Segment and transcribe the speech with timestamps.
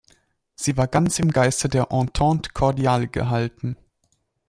[0.55, 3.77] Sie war ganz im Geiste der Entente cordiale gehalten.